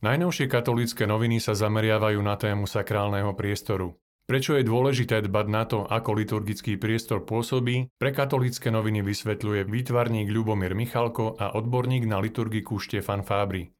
[0.00, 4.00] Najnovšie katolícke noviny sa zameriavajú na tému sakrálneho priestoru.
[4.24, 10.32] Prečo je dôležité dbať na to, ako liturgický priestor pôsobí, pre katolícke noviny vysvetľuje výtvarník
[10.32, 13.76] Ľubomír Michalko a odborník na liturgiku Štefan Fábri.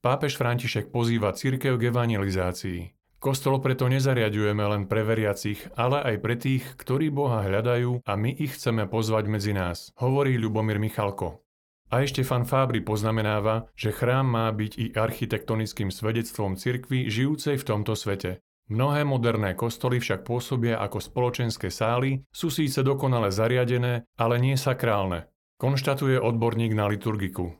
[0.00, 2.80] Pápež František pozýva církev k evangelizácii.
[3.20, 8.30] Kostol preto nezariadujeme len pre veriacich, ale aj pre tých, ktorí Boha hľadajú a my
[8.40, 11.44] ich chceme pozvať medzi nás, hovorí Ľubomír Michalko.
[11.88, 12.44] A ešte fan
[12.84, 18.44] poznamenáva, že chrám má byť i architektonickým svedectvom cirkvy žijúcej v tomto svete.
[18.68, 25.32] Mnohé moderné kostoly však pôsobia ako spoločenské sály, sú síce dokonale zariadené, ale nie sakrálne,
[25.56, 27.56] konštatuje odborník na liturgiku.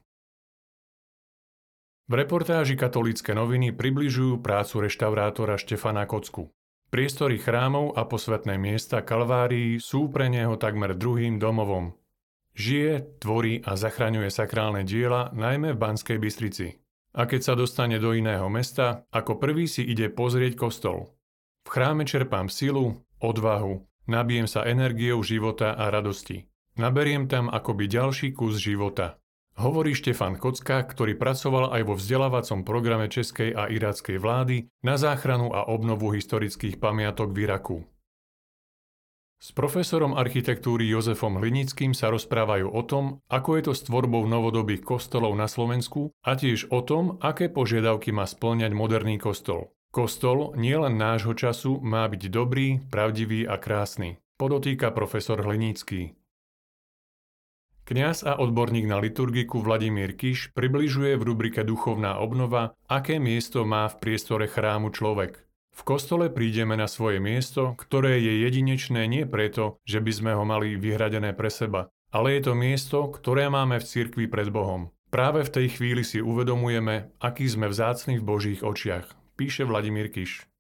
[2.09, 6.53] V reportáži katolícke noviny približujú prácu reštaurátora Štefana Kocku.
[6.89, 11.93] Priestory chrámov a posvetné miesta Kalvárií sú pre neho takmer druhým domovom.
[12.59, 16.75] Žije, tvorí a zachraňuje sakrálne diela najmä v Banskej Bystrici.
[17.15, 21.15] A keď sa dostane do iného mesta, ako prvý si ide pozrieť kostol.
[21.63, 26.51] V chráme čerpám silu, odvahu, nabijem sa energiou života a radosti.
[26.75, 29.23] Naberiem tam akoby ďalší kus života.
[29.59, 35.51] Hovorí Štefan Kocka, ktorý pracoval aj vo vzdelávacom programe českej a iráckej vlády na záchranu
[35.55, 37.79] a obnovu historických pamiatok v Iraku.
[39.39, 44.83] S profesorom architektúry Jozefom Hlinickým sa rozprávajú o tom, ako je to s tvorbou novodobých
[44.83, 49.71] kostolov na Slovensku a tiež o tom, aké požiadavky má splňať moderný kostol.
[49.95, 56.19] Kostol nielen nášho času má byť dobrý, pravdivý a krásny, podotýka profesor Hlinický.
[57.87, 63.87] Kňaz a odborník na liturgiku Vladimír Kiš približuje v rubrike Duchovná obnova, aké miesto má
[63.87, 65.41] v priestore chrámu človek–
[65.79, 70.43] v kostole prídeme na svoje miesto, ktoré je jedinečné nie preto, že by sme ho
[70.43, 74.91] mali vyhradené pre seba, ale je to miesto, ktoré máme v cirkvi pred Bohom.
[75.15, 79.07] Práve v tej chvíli si uvedomujeme, aký sme vzácni v Božích očiach,
[79.39, 80.51] píše Vladimír Kiš.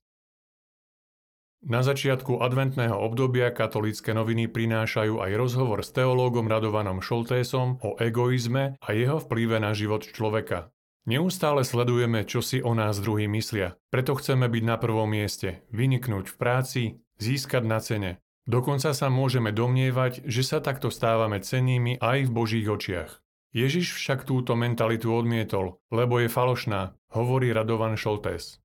[1.66, 8.78] Na začiatku adventného obdobia katolícke noviny prinášajú aj rozhovor s teológom Radovanom Šoltésom o egoizme
[8.78, 10.70] a jeho vplyve na život človeka.
[11.08, 13.80] Neustále sledujeme, čo si o nás druhý myslia.
[13.88, 16.82] Preto chceme byť na prvom mieste, vyniknúť v práci,
[17.16, 18.20] získať na cene.
[18.44, 23.24] Dokonca sa môžeme domnievať, že sa takto stávame cennými aj v Božích očiach.
[23.56, 28.60] Ježiš však túto mentalitu odmietol, lebo je falošná, hovorí Radovan Šoltés.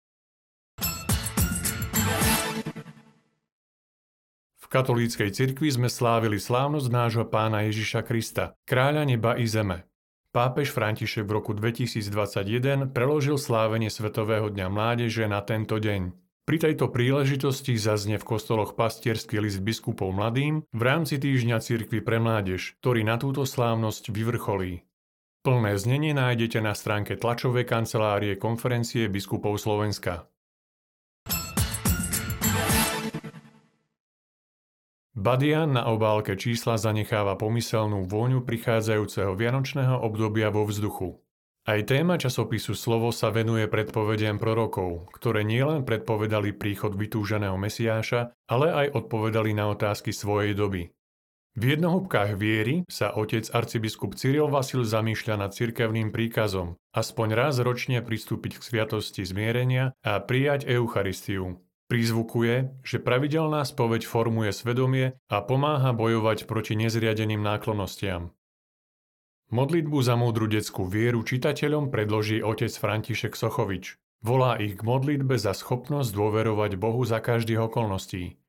[4.59, 9.87] V katolíckej cirkvi sme slávili slávnosť nášho pána Ježiša Krista, kráľa neba i zeme.
[10.33, 16.09] Pápež František v roku 2021 preložil slávenie Svetového dňa mládeže na tento deň.
[16.49, 22.17] Pri tejto príležitosti zaznie v kostoloch pastierský list biskupov mladým v rámci týždňa cirkvy pre
[22.17, 24.81] mládež, ktorý na túto slávnosť vyvrcholí.
[25.45, 30.32] Plné znenie nájdete na stránke tlačovej kancelárie konferencie biskupov Slovenska.
[35.13, 41.21] Badian na obálke čísla zanecháva pomyselnú vôňu prichádzajúceho vianočného obdobia vo vzduchu.
[41.69, 48.73] Aj téma časopisu Slovo sa venuje predpovediam prorokov, ktoré nielen predpovedali príchod vytúženého Mesiáša, ale
[48.73, 50.89] aj odpovedali na otázky svojej doby.
[51.53, 58.01] V jednohúbkách viery sa otec arcibiskup Cyril Vasil zamýšľa nad cirkevným príkazom aspoň raz ročne
[58.01, 61.61] pristúpiť k sviatosti zmierenia a prijať Eucharistiu,
[61.93, 68.33] Prizvukuje, že pravidelná spoveď formuje svedomie a pomáha bojovať proti nezriadeným náklonostiam.
[69.53, 74.01] Modlitbu za múdru detskú vieru čitateľom predloží otec František Sochovič.
[74.25, 78.41] Volá ich k modlitbe za schopnosť dôverovať Bohu za každých okolností.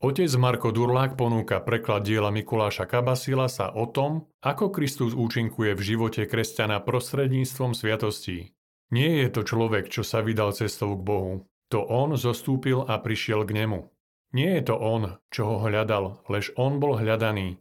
[0.00, 5.84] Otec Marko Durlák ponúka preklad diela Mikuláša Kabasila sa o tom, ako Kristus účinkuje v
[5.84, 8.56] živote kresťana prostredníctvom sviatostí.
[8.88, 13.44] Nie je to človek, čo sa vydal cestou k Bohu, to on zostúpil a prišiel
[13.44, 13.88] k nemu.
[14.36, 17.60] Nie je to on, čo ho hľadal, lež on bol hľadaný.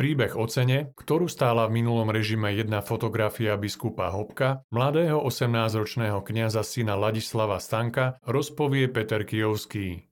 [0.00, 6.64] Príbeh o cene, ktorú stála v minulom režime jedna fotografia biskupa Hopka, mladého 18-ročného kniaza
[6.64, 10.09] syna Ladislava Stanka, rozpovie Peter Kijovský.